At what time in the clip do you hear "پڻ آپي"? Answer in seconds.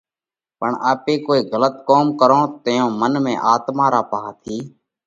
0.59-1.13